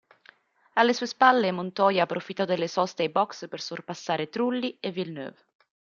[0.79, 5.45] Alle sue spalle Montoya approfittò delle soste ai box per sorpassare Trulli e Villeneuve.